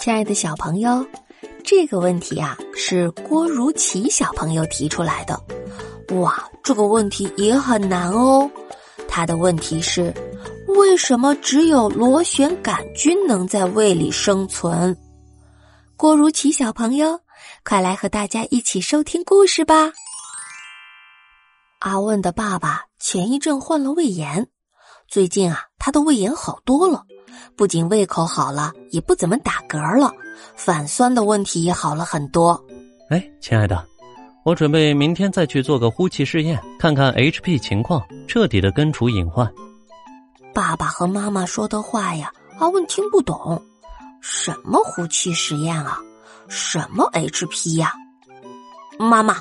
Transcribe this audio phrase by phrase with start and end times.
[0.00, 1.06] 亲爱的小朋友，
[1.62, 5.38] 这个问题啊是郭如琪小朋友提出来的。
[6.14, 8.50] 哇，这个问题也很难哦。
[9.06, 10.10] 他的问题是：
[10.68, 14.96] 为什么只有螺旋杆菌能在胃里生存？
[15.98, 17.20] 郭如琪小朋友，
[17.62, 19.92] 快来和大家一起收听故事吧。
[21.80, 24.48] 阿问的爸爸前一阵患了胃炎，
[25.10, 27.02] 最近啊，他的胃炎好多了。
[27.56, 30.14] 不仅胃口好了，也不怎么打嗝了，
[30.54, 32.64] 反酸的问题也好了很多。
[33.08, 33.84] 哎，亲爱的，
[34.44, 39.52] 我准备明天再去做个呼气试验，看看 HP 情况，彻底的根除隐患。
[40.54, 43.60] 爸爸和妈妈说的话呀，阿问听不懂。
[44.20, 45.98] 什么呼气实验啊？
[46.46, 47.94] 什么 HP 呀？
[48.96, 49.38] 妈妈，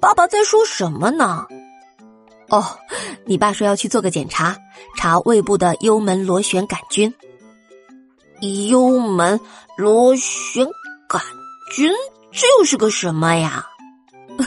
[0.00, 1.46] 爸爸在说什么呢？
[2.52, 2.62] 哦，
[3.24, 4.54] 你爸说要去做个检查，
[4.94, 7.12] 查胃部的幽门螺旋杆菌。
[8.68, 9.40] 幽门
[9.78, 10.66] 螺旋
[11.08, 11.22] 杆
[11.74, 11.90] 菌，
[12.30, 13.64] 这又是个什么呀？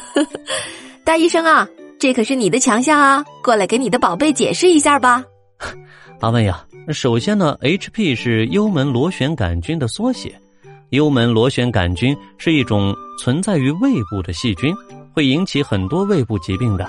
[1.04, 3.26] 大医生啊，这可是你的强项啊！
[3.44, 5.24] 过来给你的宝贝解释一下吧。
[6.22, 10.40] 阿文呀，首先呢，HP 是幽门螺旋杆菌的缩写。
[10.90, 14.72] 幽门螺旋杆菌是一种存在于胃部的细菌，
[15.12, 16.88] 会引起很多胃部疾病的。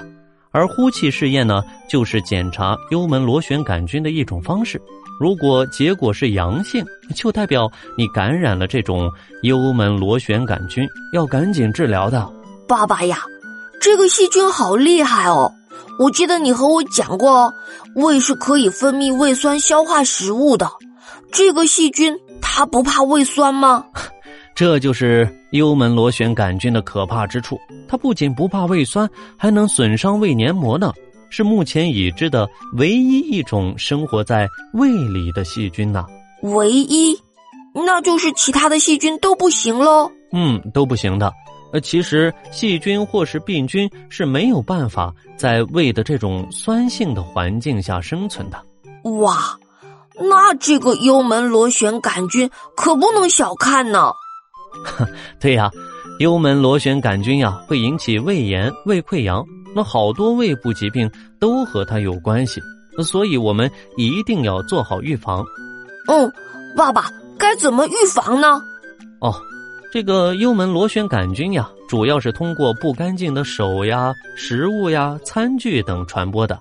[0.56, 4.80] 而呼气试验呢，就是检查幽门螺旋杆菌的一种方式。
[5.20, 6.82] 如果结果是阳性，
[7.14, 9.12] 就代表你感染了这种
[9.42, 12.27] 幽门螺旋杆菌，要赶紧治疗的。
[12.66, 13.18] 爸爸呀，
[13.82, 15.52] 这个细菌好厉害哦！
[15.98, 17.52] 我记得你和我讲过，
[17.94, 20.70] 胃是可以分泌胃酸消化食物的。
[21.30, 23.84] 这个细菌它不怕胃酸吗？
[24.56, 30.90] 这就是幽门螺旋杆菌的可怕之处，它不仅不怕胃酸，还能损伤胃黏膜呢。
[31.28, 36.06] 是目前已知的唯一一种生活在胃里的细菌呢。
[36.40, 37.14] 唯一，
[37.74, 40.10] 那就是其他的细菌都不行喽。
[40.32, 41.30] 嗯，都不行的。
[41.74, 48.62] 呃，其实细菌或是病菌是没有办法在胃的这种酸性的环境下生存的。
[49.20, 49.58] 哇，
[50.18, 54.12] 那这个幽门螺旋杆菌可不能小看呢。
[55.40, 55.70] 对呀，
[56.20, 59.44] 幽门螺旋杆菌呀会引起胃炎、胃溃疡。
[59.74, 62.62] 那好多胃部疾病都和它有关系，
[63.04, 65.44] 所以我们一定要做好预防。
[66.08, 66.32] 嗯，
[66.74, 68.58] 爸爸该怎么预防呢？
[69.20, 69.34] 哦，
[69.92, 76.58] 这个幽门螺旋杆菌呀，主要是通过不干净的手呀、食物呀、餐具等传播的，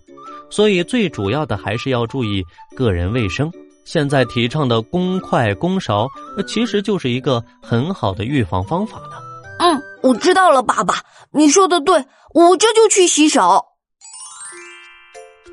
[0.49, 2.43] 所以最主要的还是要注意
[2.75, 3.49] 个人卫生。
[3.85, 6.07] 现在提倡的公筷公勺，
[6.47, 9.16] 其实就是一个很好的预防方法呢。
[9.59, 10.96] 嗯，我知道了，爸爸，
[11.31, 11.96] 你说的对，
[12.34, 13.63] 我这就去洗手。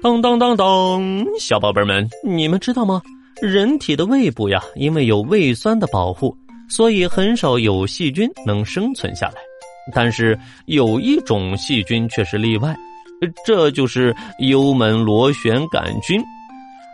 [0.03, 3.01] 当当当当，小宝贝们，你们知道吗？
[3.41, 6.35] 人体的胃部呀，因为有胃酸的保护，
[6.69, 9.35] 所以很少有细菌能生存下来。
[9.95, 12.75] 但是有一种细菌却是例外，
[13.45, 16.21] 这就是幽门螺旋杆菌。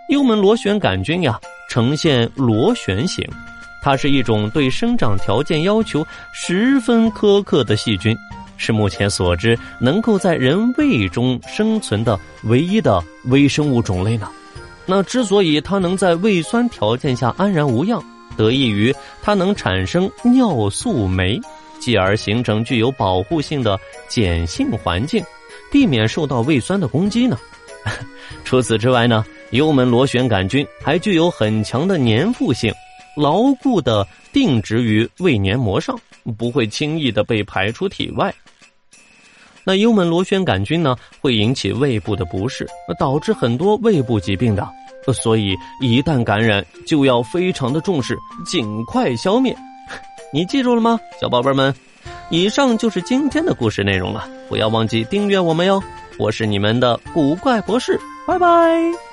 [0.09, 1.39] 幽门螺旋杆菌呀，
[1.69, 3.25] 呈现螺旋形。
[3.83, 8.17] 它是一种对生长条件要求十分苛刻的细菌，
[8.57, 14.29] 是目前所知能够在人胃中生存的唯一的微生物种类呢。
[14.87, 18.03] 那之所以它能在胃酸条件下安然无恙，
[18.37, 21.39] 得益于它能产生尿素酶，
[21.79, 25.23] 继而形成具有保护性的碱性环境，
[25.71, 27.39] 避免受到胃酸的攻击呢。
[28.45, 32.73] 除此之外呢，幽门螺旋杆菌还具有很强的粘附性。
[33.17, 35.99] 牢固的定植于胃黏膜上，
[36.37, 38.33] 不会轻易的被排出体外。
[39.65, 42.65] 那幽门螺旋杆菌呢，会引起胃部的不适，
[42.99, 44.69] 导致很多胃部疾病的。
[45.13, 48.17] 所以一旦感染，就要非常的重视，
[48.47, 49.57] 尽快消灭。
[50.33, 51.75] 你记住了吗，小宝贝们？
[52.31, 55.83] 以上就是今天的故事内容了，不要忘记订阅我们哟。
[56.19, 59.08] 我是你们的古怪博士，拜拜。